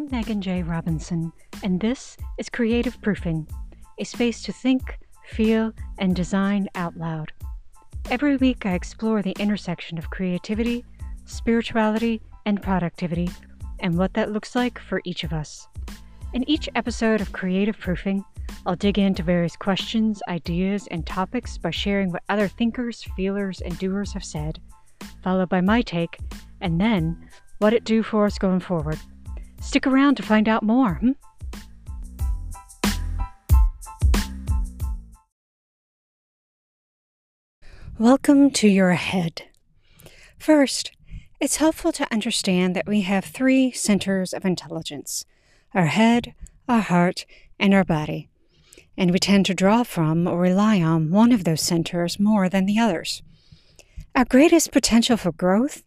[0.00, 0.62] I'm Megan J.
[0.62, 1.30] Robinson,
[1.62, 3.46] and this is Creative Proofing,
[3.98, 7.34] a space to think, feel, and design out loud.
[8.10, 10.86] Every week, I explore the intersection of creativity,
[11.26, 13.28] spirituality, and productivity,
[13.80, 15.68] and what that looks like for each of us.
[16.32, 18.24] In each episode of Creative Proofing,
[18.64, 23.78] I'll dig into various questions, ideas, and topics by sharing what other thinkers, feelers, and
[23.78, 24.60] doers have said,
[25.22, 26.18] followed by my take,
[26.62, 28.98] and then what it do for us going forward.
[29.60, 30.94] Stick around to find out more.
[30.94, 31.10] Hmm?
[37.98, 39.42] Welcome to your head.
[40.38, 40.92] First,
[41.38, 45.26] it's helpful to understand that we have three centers of intelligence
[45.74, 46.34] our head,
[46.66, 47.26] our heart,
[47.58, 48.30] and our body.
[48.96, 52.64] And we tend to draw from or rely on one of those centers more than
[52.64, 53.22] the others.
[54.16, 55.82] Our greatest potential for growth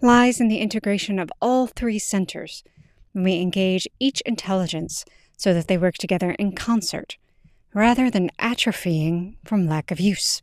[0.00, 2.64] lies in the integration of all three centers
[3.12, 5.04] when we engage each intelligence
[5.36, 7.16] so that they work together in concert,
[7.74, 10.42] rather than atrophying from lack of use.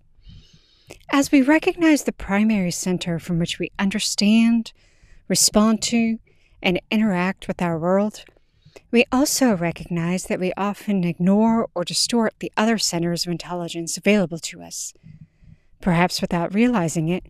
[1.12, 4.72] As we recognize the primary center from which we understand,
[5.28, 6.20] respond to,
[6.62, 8.24] and interact with our world,
[8.92, 14.40] we also recognize that we often ignore or distort the other centers of intelligence available
[14.40, 14.94] to us.
[15.82, 17.26] Perhaps without realizing it,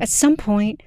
[0.00, 0.82] at some point,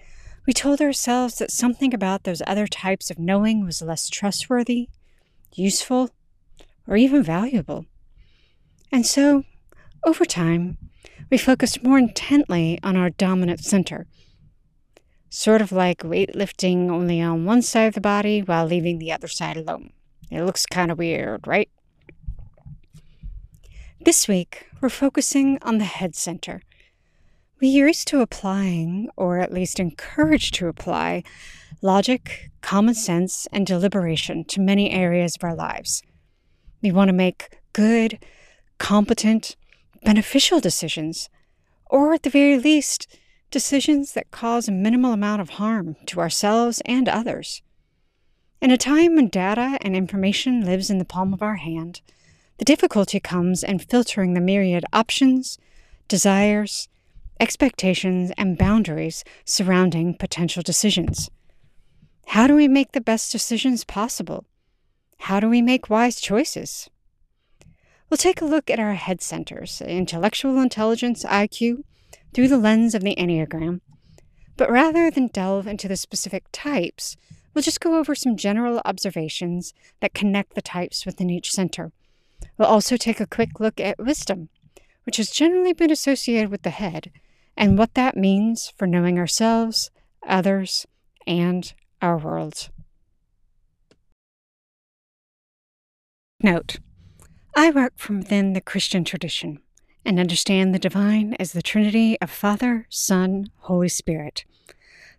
[0.49, 4.89] we told ourselves that something about those other types of knowing was less trustworthy,
[5.53, 6.09] useful,
[6.87, 7.85] or even valuable.
[8.91, 9.43] And so,
[10.03, 10.79] over time,
[11.29, 14.07] we focused more intently on our dominant center.
[15.29, 19.27] Sort of like weightlifting only on one side of the body while leaving the other
[19.27, 19.91] side alone.
[20.31, 21.69] It looks kind of weird, right?
[24.01, 26.63] This week, we're focusing on the head center,
[27.61, 31.23] we are used to applying, or at least encouraged to apply,
[31.81, 36.01] logic, common sense, and deliberation to many areas of our lives.
[36.81, 38.23] We want to make good,
[38.77, 39.57] competent,
[40.03, 41.29] beneficial decisions,
[41.87, 43.07] or at the very least,
[43.51, 47.61] decisions that cause a minimal amount of harm to ourselves and others.
[48.61, 52.01] In a time when data and information lives in the palm of our hand,
[52.57, 55.57] the difficulty comes in filtering the myriad options,
[56.07, 56.89] desires,
[57.39, 61.29] expectations, and boundaries surrounding potential decisions.
[62.27, 64.45] How do we make the best decisions possible?
[65.19, 66.89] How do we make wise choices?
[68.09, 71.83] We'll take a look at our head centers, intellectual intelligence, IQ,
[72.33, 73.81] through the lens of the Enneagram.
[74.57, 77.15] But rather than delve into the specific types,
[77.53, 81.91] we'll just go over some general observations that connect the types within each center.
[82.57, 84.49] We'll also take a quick look at wisdom,
[85.03, 87.11] which has generally been associated with the head,
[87.59, 89.91] and what that means for knowing ourselves,
[90.25, 90.87] others,
[91.27, 92.69] and our world.
[96.41, 96.77] Note
[97.53, 99.59] I work from within the Christian tradition
[100.05, 104.45] and understand the divine as the Trinity of Father, Son, Holy Spirit.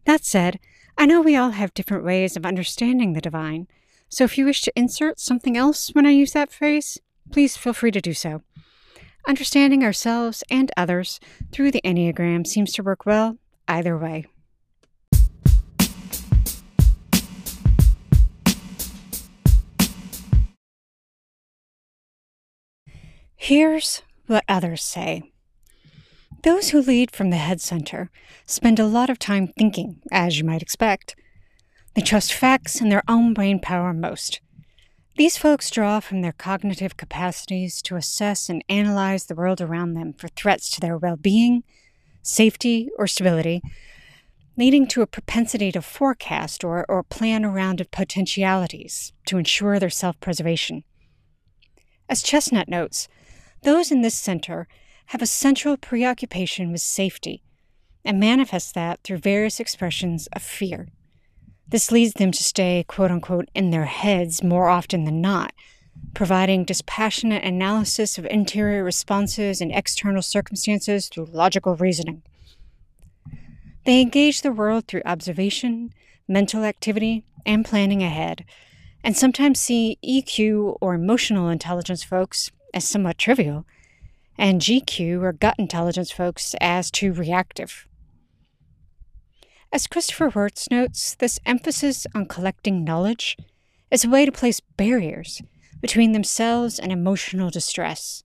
[0.06, 0.58] That said,
[0.96, 3.68] I know we all have different ways of understanding the divine,
[4.08, 6.98] so if you wish to insert something else when I use that phrase,
[7.30, 8.42] please feel free to do so.
[9.26, 11.20] Understanding ourselves and others
[11.52, 13.38] through the Enneagram seems to work well
[13.68, 14.26] either way.
[23.36, 25.32] Here's what others say.
[26.42, 28.10] Those who lead from the head center
[28.46, 31.16] spend a lot of time thinking, as you might expect.
[31.94, 34.40] They trust facts and their own brain power most.
[35.16, 40.12] These folks draw from their cognitive capacities to assess and analyze the world around them
[40.12, 41.62] for threats to their well being,
[42.22, 43.60] safety, or stability,
[44.56, 50.18] leading to a propensity to forecast or, or plan around potentialities to ensure their self
[50.20, 50.84] preservation.
[52.08, 53.08] As Chestnut notes,
[53.62, 54.68] those in this center
[55.06, 57.42] have a central preoccupation with safety
[58.04, 60.88] and manifest that through various expressions of fear.
[61.70, 65.52] This leads them to stay, quote unquote, in their heads more often than not,
[66.14, 72.22] providing dispassionate analysis of interior responses and external circumstances through logical reasoning.
[73.84, 75.94] They engage the world through observation,
[76.26, 78.44] mental activity, and planning ahead,
[79.04, 83.64] and sometimes see EQ or emotional intelligence folks as somewhat trivial,
[84.36, 87.86] and GQ or gut intelligence folks as too reactive.
[89.72, 93.36] As Christopher Heuertz notes, this emphasis on collecting knowledge
[93.92, 95.40] is a way to place barriers
[95.80, 98.24] between themselves and emotional distress.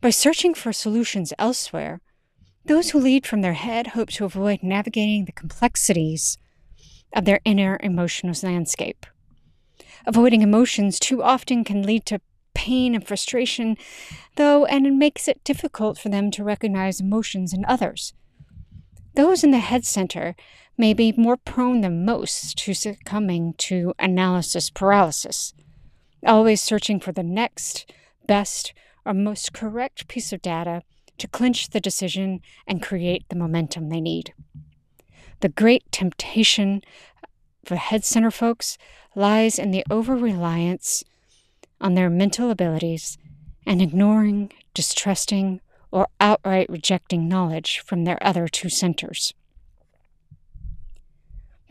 [0.00, 2.00] By searching for solutions elsewhere,
[2.64, 6.38] those who lead from their head hope to avoid navigating the complexities
[7.14, 9.06] of their inner emotional landscape.
[10.06, 12.20] Avoiding emotions too often can lead to
[12.52, 13.76] pain and frustration,
[14.34, 18.12] though, and it makes it difficult for them to recognize emotions in others.
[19.14, 20.34] Those in the head center
[20.76, 25.54] may be more prone than most to succumbing to analysis paralysis,
[26.26, 27.90] always searching for the next,
[28.26, 28.72] best,
[29.04, 30.82] or most correct piece of data
[31.18, 34.32] to clinch the decision and create the momentum they need.
[35.40, 36.82] The great temptation
[37.64, 38.78] for head center folks
[39.14, 41.04] lies in the over reliance
[41.80, 43.18] on their mental abilities
[43.66, 45.60] and ignoring, distrusting,
[45.90, 49.32] or outright rejecting knowledge from their other two centers.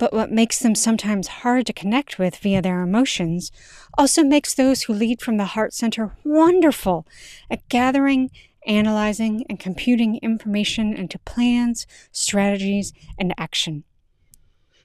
[0.04, 3.54] But what makes them sometimes hard to connect with via their emotions
[3.98, 7.08] also makes those who lead from the heart center wonderful
[7.50, 8.30] at gathering,
[8.68, 13.86] analyzing, and computing information into plans, strategies, and action.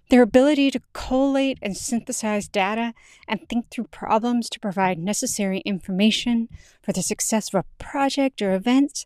[0.08, 2.94] Their ability to collate and synthesize data
[3.26, 6.48] and think through problems to provide necessary information
[6.80, 9.04] for the success of a project or event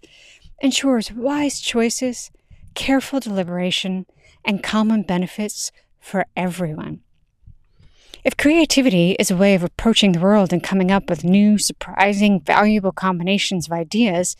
[0.61, 2.31] ensures wise choices,
[2.75, 4.05] careful deliberation,
[4.44, 5.73] and common benefits
[6.03, 7.01] for everyone.
[8.25, 12.41] If creativity is a way of approaching the world and coming up with new, surprising,
[12.41, 14.37] valuable combinations of ideas,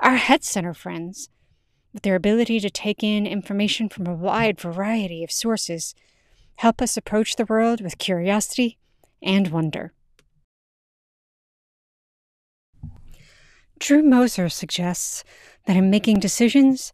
[0.00, 1.28] our head center friends,
[1.92, 5.94] with their ability to take in information from a wide variety of sources,
[6.56, 8.78] help us approach the world with curiosity
[9.22, 9.92] and wonder.
[13.78, 15.24] Drew Moser suggests
[15.66, 16.92] that in making decisions,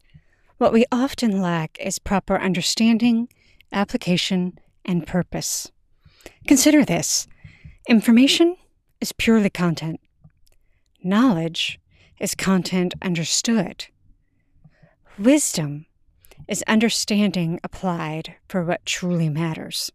[0.57, 3.29] what we often lack is proper understanding,
[3.73, 5.71] application, and purpose.
[6.47, 7.27] Consider this
[7.87, 8.55] information
[9.01, 9.99] is purely content,
[11.03, 11.79] knowledge
[12.19, 13.87] is content understood,
[15.17, 15.85] wisdom
[16.47, 19.91] is understanding applied for what truly matters.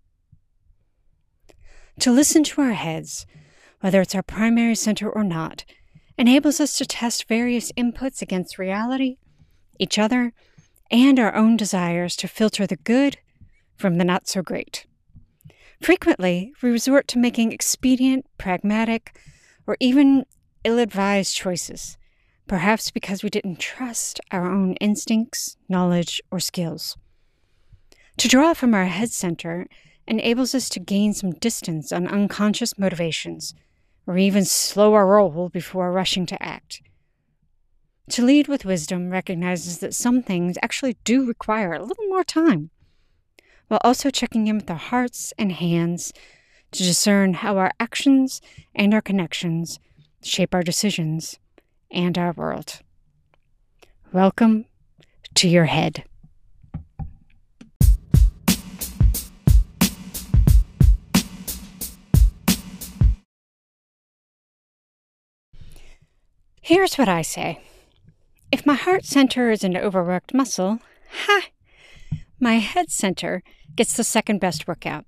[2.01, 3.27] To listen to our heads,
[3.81, 5.65] whether it's our primary center or not,
[6.17, 9.19] enables us to test various inputs against reality,
[9.79, 10.33] each other,
[10.91, 13.19] and our own desires to filter the good
[13.79, 14.87] from the not so great.
[15.81, 19.19] Frequently, we resort to making expedient, pragmatic,
[19.67, 20.25] or even
[20.65, 21.97] ill advised choices
[22.49, 26.97] perhaps because we didn't trust our own instincts, knowledge, or skills.
[28.17, 29.69] To draw from our head center
[30.07, 33.55] enables us to gain some distance on unconscious motivations,
[34.07, 36.81] or even slow our roll before rushing to act.
[38.11, 42.71] To lead with wisdom recognizes that some things actually do require a little more time,
[43.69, 46.13] while also checking in with our hearts and hands
[46.73, 48.41] to discern how our actions
[48.75, 49.79] and our connections
[50.23, 51.39] shape our decisions
[51.91, 52.81] and our world.
[54.13, 54.65] Welcome
[55.35, 56.05] to your head.
[66.61, 67.61] Here's what I say
[68.53, 70.81] if my heart center is an overworked muscle,
[71.11, 71.43] ha!
[72.41, 73.43] My head center
[73.75, 75.05] gets the second best workout.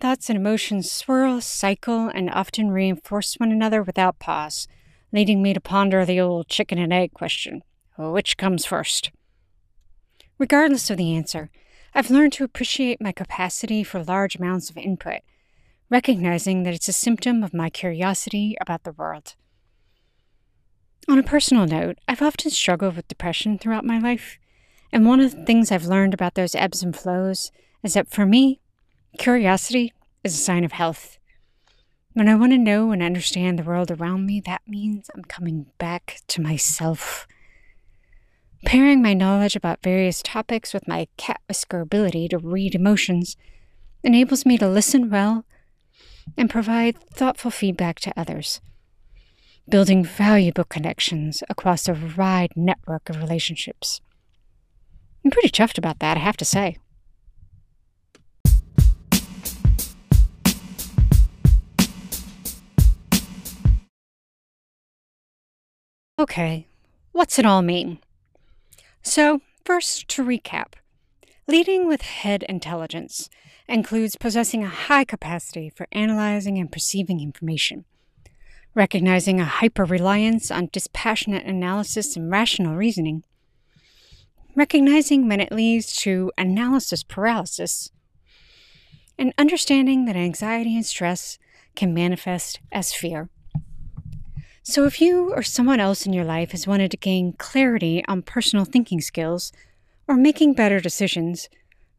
[0.00, 4.66] Thoughts and emotions swirl, cycle, and often reinforce one another without pause
[5.12, 7.62] leading me to ponder the old chicken and egg question
[7.98, 9.12] which comes first?
[10.38, 11.50] Regardless of the answer,
[11.94, 15.20] I've learned to appreciate my capacity for large amounts of input,
[15.90, 19.36] recognizing that it's a symptom of my curiosity about the world.
[21.08, 24.38] On a personal note, I've often struggled with depression throughout my life,
[24.92, 27.50] and one of the things I've learned about those ebbs and flows
[27.82, 28.60] is that for me,
[29.18, 31.18] curiosity is a sign of health.
[32.12, 35.66] When I want to know and understand the world around me, that means I'm coming
[35.78, 37.26] back to myself.
[38.66, 43.36] Pairing my knowledge about various topics with my cat whisker ability to read emotions
[44.04, 45.44] enables me to listen well
[46.36, 48.60] and provide thoughtful feedback to others,
[49.68, 54.00] building valuable connections across a wide network of relationships.
[55.24, 56.78] I'm pretty chuffed about that, I have to say.
[66.18, 66.68] Okay,
[67.12, 67.98] what's it all mean?
[69.02, 70.74] So, first, to recap
[71.46, 73.28] leading with head intelligence
[73.68, 77.84] includes possessing a high capacity for analyzing and perceiving information,
[78.74, 83.24] recognizing a hyper reliance on dispassionate analysis and rational reasoning,
[84.54, 87.90] recognizing when it leads to analysis paralysis,
[89.18, 91.38] and understanding that anxiety and stress
[91.74, 93.28] can manifest as fear.
[94.62, 98.22] So, if you or someone else in your life has wanted to gain clarity on
[98.22, 99.52] personal thinking skills
[100.06, 101.48] or making better decisions,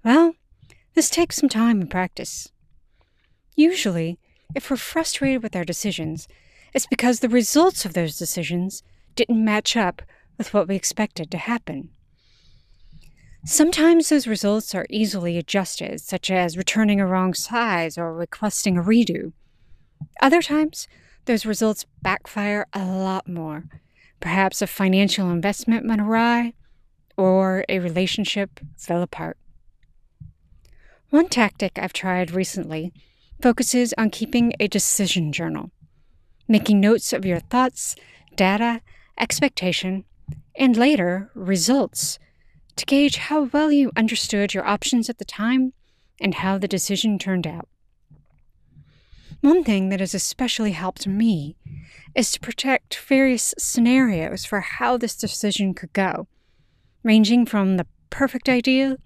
[0.04, 0.36] well,
[0.94, 2.50] this takes some time and practice.
[3.56, 4.18] Usually,
[4.56, 6.28] if we're frustrated with our decisions,
[6.74, 8.82] it's because the results of those decisions
[9.16, 10.02] didn't match up
[10.38, 11.90] with what we expected to happen.
[13.46, 18.82] Sometimes those results are easily adjusted, such as returning a wrong size or requesting a
[18.82, 19.34] redo.
[20.22, 20.88] Other times,
[21.26, 23.66] those results backfire a lot more.
[24.22, 26.54] Perhaps a financial investment went awry,
[27.18, 29.38] or a relationship fell apart.
[31.10, 32.94] One tactic I've tried recently
[33.42, 35.72] focuses on keeping a decision journal,
[36.48, 37.98] making notes of your thoughts,
[38.38, 38.80] data,
[39.20, 40.06] expectation,
[40.56, 42.20] and later results
[42.76, 45.74] to gauge how well you understood your options at the time
[46.20, 47.68] and how the decision turned out.
[49.42, 51.58] One thing that has especially helped me
[52.16, 56.28] is to protect various scenarios for how this decision could go,
[57.04, 58.98] ranging from the perfect idea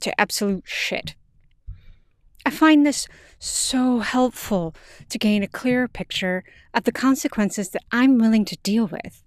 [0.00, 1.14] to absolute shit.
[2.44, 3.06] I find this
[3.38, 4.74] so helpful
[5.08, 6.44] to gain a clearer picture
[6.74, 9.22] of the consequences that I'm willing to deal with,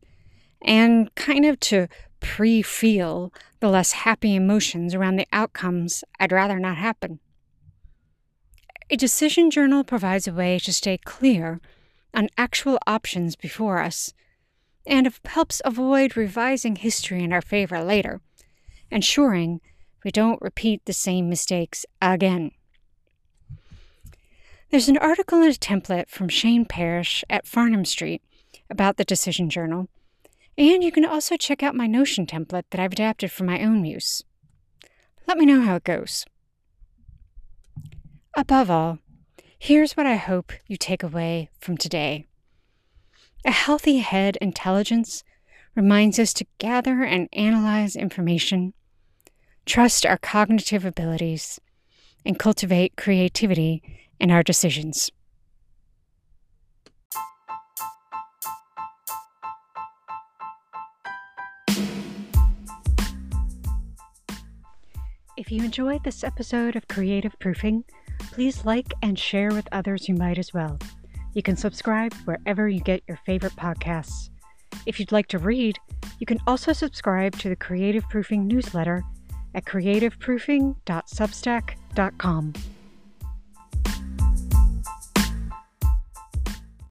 [0.61, 1.87] and kind of to
[2.19, 7.19] pre feel the less happy emotions around the outcomes I'd rather not happen.
[8.89, 11.61] A decision journal provides a way to stay clear
[12.13, 14.13] on actual options before us
[14.85, 18.21] and helps avoid revising history in our favor later,
[18.89, 19.61] ensuring
[20.03, 22.51] we don't repeat the same mistakes again.
[24.71, 28.21] There's an article and a template from Shane Parrish at Farnam Street
[28.69, 29.87] about the Decision Journal,
[30.59, 33.85] and you can also check out my Notion template that I've adapted for my own
[33.85, 34.23] use.
[35.25, 36.25] Let me know how it goes.
[38.35, 38.99] Above all,
[39.57, 42.25] here's what I hope you take away from today.
[43.45, 45.23] A healthy head intelligence
[45.75, 48.73] reminds us to gather and analyze information,
[49.65, 51.61] trust our cognitive abilities,
[52.25, 53.81] and cultivate creativity
[54.19, 55.09] in our decisions.
[65.39, 67.85] If you enjoyed this episode of Creative Proofing,
[68.19, 70.77] Please like and share with others who might as well.
[71.33, 74.29] You can subscribe wherever you get your favorite podcasts.
[74.85, 75.79] If you'd like to read,
[76.19, 79.01] you can also subscribe to the Creative Proofing newsletter
[79.55, 82.53] at creativeproofing.substack.com.